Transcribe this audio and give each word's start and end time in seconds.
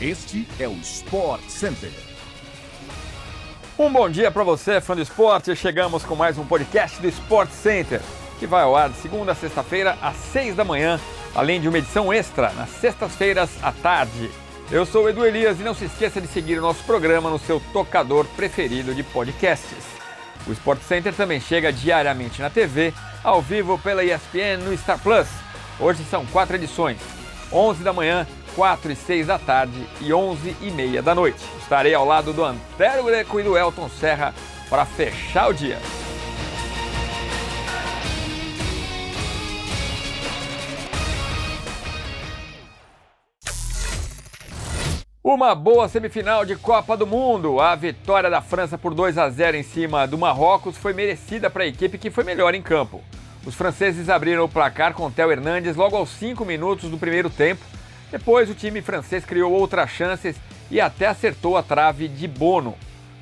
Este 0.00 0.46
é 0.60 0.68
o 0.68 0.74
Sport 0.74 1.42
Center. 1.48 1.90
Um 3.76 3.90
bom 3.92 4.08
dia 4.08 4.30
para 4.30 4.44
você, 4.44 4.80
fã 4.80 4.94
do 4.94 5.02
esporte. 5.02 5.56
Chegamos 5.56 6.04
com 6.04 6.14
mais 6.14 6.38
um 6.38 6.46
podcast 6.46 7.02
do 7.02 7.08
Sport 7.08 7.50
Center, 7.50 8.00
que 8.38 8.46
vai 8.46 8.62
ao 8.62 8.76
ar 8.76 8.90
de 8.90 8.96
segunda 8.98 9.32
a 9.32 9.34
sexta-feira 9.34 9.98
às 10.00 10.14
seis 10.14 10.54
da 10.54 10.64
manhã, 10.64 11.00
além 11.34 11.60
de 11.60 11.68
uma 11.68 11.78
edição 11.78 12.12
extra 12.12 12.52
nas 12.52 12.68
sextas-feiras 12.70 13.50
à 13.60 13.72
tarde. 13.72 14.30
Eu 14.70 14.86
sou 14.86 15.04
o 15.04 15.08
Edu 15.08 15.26
Elias 15.26 15.58
e 15.58 15.64
não 15.64 15.74
se 15.74 15.86
esqueça 15.86 16.20
de 16.20 16.28
seguir 16.28 16.58
o 16.58 16.62
nosso 16.62 16.84
programa 16.84 17.28
no 17.28 17.38
seu 17.40 17.60
tocador 17.72 18.24
preferido 18.36 18.94
de 18.94 19.02
podcasts. 19.02 19.84
O 20.46 20.52
Sport 20.52 20.80
Center 20.82 21.12
também 21.12 21.40
chega 21.40 21.72
diariamente 21.72 22.40
na 22.40 22.50
TV, 22.50 22.94
ao 23.24 23.42
vivo 23.42 23.76
pela 23.80 24.04
ESPN 24.04 24.58
no 24.64 24.78
Star 24.78 25.00
Plus. 25.00 25.26
Hoje 25.80 26.04
são 26.04 26.24
quatro 26.26 26.54
edições: 26.54 26.98
11 27.52 27.82
da 27.82 27.92
manhã, 27.92 28.24
4 28.58 28.90
e 28.90 28.96
6 28.96 29.28
da 29.28 29.38
tarde 29.38 29.86
e 30.00 30.12
11 30.12 30.56
e 30.60 30.70
meia 30.72 31.00
da 31.00 31.14
noite. 31.14 31.38
Estarei 31.60 31.94
ao 31.94 32.04
lado 32.04 32.32
do 32.32 32.44
Antero 32.44 33.04
Greco 33.04 33.38
e 33.38 33.42
do 33.44 33.56
Elton 33.56 33.88
Serra 33.88 34.34
para 34.68 34.84
fechar 34.84 35.48
o 35.48 35.54
dia. 35.54 35.78
Uma 45.22 45.54
boa 45.54 45.86
semifinal 45.86 46.44
de 46.44 46.56
Copa 46.56 46.96
do 46.96 47.06
Mundo. 47.06 47.60
A 47.60 47.76
vitória 47.76 48.28
da 48.28 48.42
França 48.42 48.76
por 48.76 48.92
2 48.92 49.18
a 49.18 49.30
0 49.30 49.56
em 49.56 49.62
cima 49.62 50.04
do 50.04 50.18
Marrocos 50.18 50.76
foi 50.76 50.92
merecida 50.92 51.48
para 51.48 51.62
a 51.62 51.68
equipe 51.68 51.96
que 51.96 52.10
foi 52.10 52.24
melhor 52.24 52.56
em 52.56 52.62
campo. 52.62 53.04
Os 53.46 53.54
franceses 53.54 54.08
abriram 54.08 54.42
o 54.42 54.48
placar 54.48 54.94
com 54.94 55.08
Theo 55.08 55.30
Hernandes 55.30 55.76
logo 55.76 55.96
aos 55.96 56.08
5 56.08 56.44
minutos 56.44 56.90
do 56.90 56.98
primeiro 56.98 57.30
tempo 57.30 57.77
depois, 58.10 58.48
o 58.48 58.54
time 58.54 58.80
francês 58.80 59.24
criou 59.24 59.52
outras 59.52 59.90
chances 59.90 60.36
e 60.70 60.80
até 60.80 61.06
acertou 61.06 61.56
a 61.56 61.62
trave 61.62 62.08
de 62.08 62.26
Bono. 62.26 62.76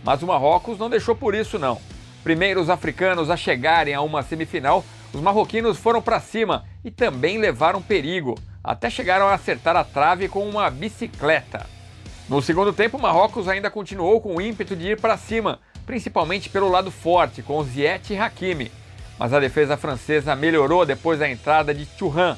Mas 0.05 0.23
o 0.23 0.27
Marrocos 0.27 0.79
não 0.79 0.91
deixou 0.91 1.17
por 1.17 1.35
isso, 1.35 1.59
não. 1.59 1.81
Primeiro 2.23 2.61
os 2.61 2.71
africanos 2.71 3.31
a 3.31 3.37
chegarem 3.37 3.95
a 3.95 4.01
uma 4.01 4.23
semifinal, 4.23 4.85
os 5.13 5.21
marroquinos 5.21 5.79
foram 5.79 6.03
para 6.03 6.21
cima 6.21 6.65
e 6.85 6.91
também 6.91 7.39
levaram 7.39 7.81
perigo, 7.81 8.37
até 8.63 8.91
chegaram 8.91 9.29
a 9.29 9.35
acertar 9.35 9.77
a 9.77 9.85
trave 9.85 10.29
com 10.29 10.47
uma 10.47 10.69
bicicleta. 10.69 11.67
No 12.29 12.43
segundo 12.43 12.73
tempo, 12.73 12.97
o 12.97 13.01
Marrocos 13.01 13.49
ainda 13.49 13.71
continuou 13.71 14.21
com 14.21 14.35
o 14.35 14.41
ímpeto 14.41 14.75
de 14.75 14.89
ir 14.89 15.01
para 15.01 15.17
cima, 15.17 15.61
principalmente 15.87 16.49
pelo 16.51 16.69
lado 16.69 16.91
forte, 16.91 17.43
com 17.43 17.63
Ziet 17.63 18.13
e 18.13 18.19
Hakimi. 18.19 18.73
Mas 19.17 19.33
a 19.33 19.39
defesa 19.39 19.77
francesa 19.77 20.35
melhorou 20.35 20.85
depois 20.85 21.21
da 21.21 21.31
entrada 21.31 21.73
de 21.73 21.87
Thuram, 21.87 22.37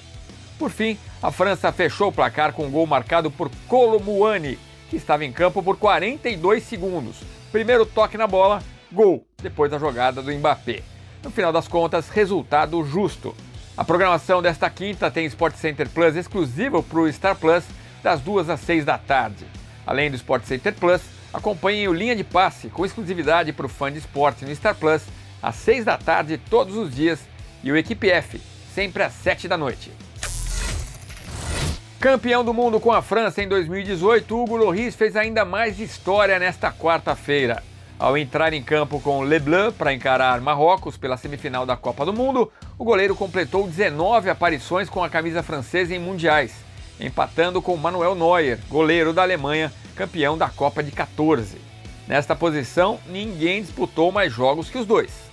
por 0.58 0.70
fim, 0.70 0.98
a 1.22 1.32
França 1.32 1.72
fechou 1.72 2.08
o 2.08 2.12
placar 2.12 2.52
com 2.52 2.66
um 2.66 2.70
gol 2.70 2.86
marcado 2.86 3.30
por 3.30 3.50
Colomuani, 3.66 4.58
que 4.88 4.96
estava 4.96 5.24
em 5.24 5.32
campo 5.32 5.62
por 5.62 5.76
42 5.76 6.62
segundos. 6.62 7.16
Primeiro 7.50 7.84
toque 7.84 8.16
na 8.16 8.26
bola, 8.26 8.62
gol, 8.92 9.26
depois 9.42 9.70
da 9.70 9.78
jogada 9.78 10.22
do 10.22 10.32
Mbappé. 10.32 10.82
No 11.22 11.30
final 11.30 11.52
das 11.52 11.66
contas, 11.66 12.08
resultado 12.08 12.82
justo. 12.84 13.34
A 13.76 13.84
programação 13.84 14.40
desta 14.40 14.70
quinta 14.70 15.10
tem 15.10 15.26
Sport 15.26 15.56
Center 15.56 15.88
Plus 15.88 16.14
exclusivo 16.14 16.82
para 16.82 17.00
o 17.00 17.12
Star 17.12 17.34
Plus, 17.34 17.64
das 18.02 18.20
2 18.20 18.48
às 18.50 18.60
6 18.60 18.84
da 18.84 18.96
tarde. 18.96 19.44
Além 19.84 20.10
do 20.10 20.16
Sport 20.16 20.44
Center 20.44 20.72
Plus, 20.74 21.02
acompanhem 21.32 21.88
o 21.88 21.92
Linha 21.92 22.14
de 22.14 22.22
Passe 22.22 22.68
com 22.68 22.86
exclusividade 22.86 23.52
para 23.52 23.66
o 23.66 23.68
fã 23.68 23.90
de 23.90 23.98
esporte 23.98 24.44
no 24.44 24.54
Star 24.54 24.76
Plus, 24.76 25.02
às 25.42 25.56
6 25.56 25.84
da 25.84 25.98
tarde 25.98 26.38
todos 26.38 26.76
os 26.76 26.94
dias, 26.94 27.20
e 27.64 27.72
o 27.72 27.76
Equipe 27.76 28.08
F, 28.08 28.40
sempre 28.72 29.02
às 29.02 29.12
7 29.14 29.48
da 29.48 29.56
noite. 29.56 29.90
Campeão 32.00 32.44
do 32.44 32.54
mundo 32.54 32.78
com 32.78 32.92
a 32.92 33.02
França 33.02 33.42
em 33.42 33.48
2018, 33.48 34.40
Hugo 34.40 34.56
Lloris 34.56 34.94
fez 34.94 35.16
ainda 35.16 35.44
mais 35.44 35.80
história 35.80 36.38
nesta 36.38 36.70
quarta-feira. 36.70 37.60
Ao 37.98 38.16
entrar 38.16 38.52
em 38.52 38.62
campo 38.62 39.00
com 39.00 39.22
Leblanc 39.22 39.76
para 39.76 39.92
encarar 39.92 40.40
Marrocos 40.40 40.96
pela 40.96 41.16
semifinal 41.16 41.66
da 41.66 41.76
Copa 41.76 42.06
do 42.06 42.12
Mundo, 42.12 42.52
o 42.78 42.84
goleiro 42.84 43.16
completou 43.16 43.66
19 43.66 44.30
aparições 44.30 44.88
com 44.88 45.02
a 45.02 45.08
camisa 45.08 45.42
francesa 45.42 45.92
em 45.92 45.98
mundiais, 45.98 46.54
empatando 47.00 47.60
com 47.60 47.76
Manuel 47.76 48.14
Neuer, 48.14 48.60
goleiro 48.68 49.12
da 49.12 49.22
Alemanha, 49.22 49.72
campeão 49.96 50.38
da 50.38 50.48
Copa 50.48 50.84
de 50.84 50.92
14. 50.92 51.58
Nesta 52.06 52.36
posição, 52.36 53.00
ninguém 53.08 53.60
disputou 53.60 54.12
mais 54.12 54.32
jogos 54.32 54.70
que 54.70 54.78
os 54.78 54.86
dois. 54.86 55.27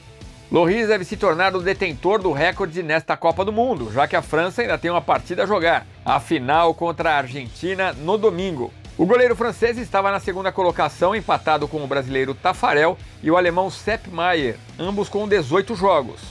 Loris 0.55 0.87
deve 0.87 1.03
se 1.03 1.17
tornar 1.17 1.53
o 1.53 1.61
detentor 1.61 2.21
do 2.21 2.31
recorde 2.31 2.81
nesta 2.81 3.17
Copa 3.17 3.43
do 3.43 3.51
Mundo, 3.51 3.91
já 3.91 4.07
que 4.07 4.15
a 4.15 4.21
França 4.21 4.61
ainda 4.61 4.77
tem 4.77 4.89
uma 4.89 5.01
partida 5.01 5.43
a 5.43 5.45
jogar, 5.45 5.85
a 6.05 6.17
final 6.17 6.73
contra 6.73 7.11
a 7.11 7.17
Argentina 7.17 7.91
no 7.91 8.17
domingo. 8.17 8.71
O 8.97 9.05
goleiro 9.05 9.35
francês 9.35 9.77
estava 9.77 10.09
na 10.09 10.19
segunda 10.21 10.53
colocação, 10.53 11.13
empatado 11.13 11.67
com 11.67 11.83
o 11.83 11.87
brasileiro 11.87 12.33
Tafarel 12.33 12.97
e 13.21 13.29
o 13.29 13.35
alemão 13.35 13.69
Sepp 13.69 14.07
Maier, 14.07 14.55
ambos 14.79 15.09
com 15.09 15.27
18 15.27 15.75
jogos. 15.75 16.21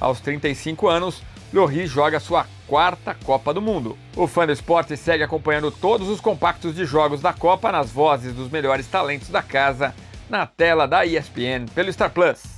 Aos 0.00 0.18
35 0.18 0.88
anos, 0.88 1.22
Loris 1.52 1.90
joga 1.90 2.18
sua 2.18 2.46
quarta 2.66 3.14
Copa 3.22 3.52
do 3.52 3.60
Mundo. 3.60 3.98
O 4.16 4.26
fã 4.26 4.46
do 4.46 4.52
esporte 4.52 4.96
segue 4.96 5.24
acompanhando 5.24 5.70
todos 5.70 6.08
os 6.08 6.22
compactos 6.22 6.74
de 6.74 6.86
jogos 6.86 7.20
da 7.20 7.34
Copa 7.34 7.70
nas 7.70 7.90
vozes 7.90 8.32
dos 8.32 8.50
melhores 8.50 8.86
talentos 8.86 9.28
da 9.28 9.42
casa, 9.42 9.94
na 10.30 10.46
tela 10.46 10.88
da 10.88 11.04
ESPN 11.04 11.66
pelo 11.74 11.92
Star 11.92 12.08
Plus. 12.08 12.53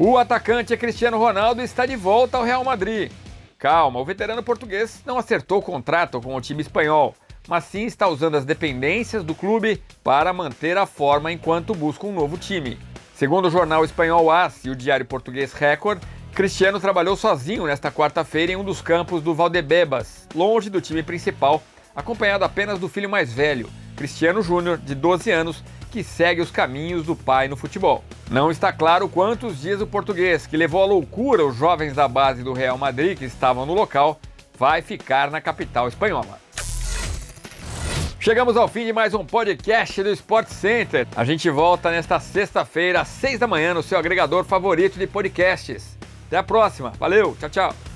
O 0.00 0.16
atacante 0.16 0.76
Cristiano 0.76 1.18
Ronaldo 1.18 1.60
está 1.60 1.84
de 1.84 1.96
volta 1.96 2.36
ao 2.36 2.44
Real 2.44 2.62
Madrid. 2.62 3.10
Calma, 3.58 3.98
o 3.98 4.04
veterano 4.04 4.44
português 4.44 5.02
não 5.04 5.18
acertou 5.18 5.58
o 5.58 5.62
contrato 5.62 6.20
com 6.20 6.36
o 6.36 6.40
time 6.40 6.62
espanhol, 6.62 7.16
mas 7.48 7.64
sim 7.64 7.84
está 7.84 8.06
usando 8.06 8.36
as 8.36 8.44
dependências 8.44 9.24
do 9.24 9.34
clube 9.34 9.82
para 10.04 10.32
manter 10.32 10.78
a 10.78 10.86
forma 10.86 11.32
enquanto 11.32 11.74
busca 11.74 12.06
um 12.06 12.12
novo 12.12 12.38
time. 12.38 12.78
Segundo 13.12 13.48
o 13.48 13.50
jornal 13.50 13.84
espanhol 13.84 14.30
AS 14.30 14.64
e 14.64 14.70
o 14.70 14.76
diário 14.76 15.04
português 15.04 15.52
Record, 15.52 16.00
Cristiano 16.32 16.78
trabalhou 16.78 17.16
sozinho 17.16 17.66
nesta 17.66 17.90
quarta-feira 17.90 18.52
em 18.52 18.56
um 18.56 18.62
dos 18.62 18.80
campos 18.80 19.20
do 19.20 19.34
Valdebebas, 19.34 20.28
longe 20.32 20.70
do 20.70 20.80
time 20.80 21.02
principal, 21.02 21.60
acompanhado 21.96 22.44
apenas 22.44 22.78
do 22.78 22.88
filho 22.88 23.10
mais 23.10 23.32
velho, 23.32 23.68
Cristiano 23.96 24.42
Júnior, 24.42 24.78
de 24.78 24.94
12 24.94 25.28
anos, 25.32 25.64
que 25.90 26.04
segue 26.04 26.40
os 26.40 26.52
caminhos 26.52 27.04
do 27.04 27.16
pai 27.16 27.48
no 27.48 27.56
futebol. 27.56 28.04
Não 28.30 28.50
está 28.50 28.70
claro 28.70 29.08
quantos 29.08 29.58
dias 29.58 29.80
o 29.80 29.86
português, 29.86 30.46
que 30.46 30.56
levou 30.56 30.82
à 30.82 30.86
loucura 30.86 31.46
os 31.46 31.56
jovens 31.56 31.94
da 31.94 32.06
base 32.06 32.42
do 32.42 32.52
Real 32.52 32.76
Madrid 32.76 33.16
que 33.16 33.24
estavam 33.24 33.64
no 33.64 33.72
local, 33.72 34.20
vai 34.58 34.82
ficar 34.82 35.30
na 35.30 35.40
capital 35.40 35.88
espanhola. 35.88 36.38
Chegamos 38.20 38.54
ao 38.56 38.68
fim 38.68 38.84
de 38.84 38.92
mais 38.92 39.14
um 39.14 39.24
podcast 39.24 40.02
do 40.02 40.10
Sport 40.10 40.48
Center. 40.48 41.06
A 41.16 41.24
gente 41.24 41.48
volta 41.48 41.90
nesta 41.90 42.20
sexta-feira, 42.20 43.00
às 43.00 43.08
seis 43.08 43.38
da 43.38 43.46
manhã, 43.46 43.72
no 43.72 43.82
seu 43.82 43.98
agregador 43.98 44.44
favorito 44.44 44.98
de 44.98 45.06
podcasts. 45.06 45.96
Até 46.26 46.36
a 46.36 46.42
próxima. 46.42 46.92
Valeu, 46.98 47.34
tchau, 47.40 47.48
tchau. 47.48 47.87